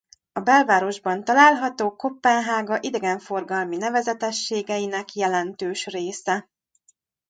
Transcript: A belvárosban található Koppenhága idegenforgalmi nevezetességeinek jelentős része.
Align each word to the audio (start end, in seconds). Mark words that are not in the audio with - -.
A 0.31 0.39
belvárosban 0.39 1.23
található 1.23 1.95
Koppenhága 1.95 2.77
idegenforgalmi 2.81 3.77
nevezetességeinek 3.77 5.13
jelentős 5.13 5.85
része. 5.85 6.49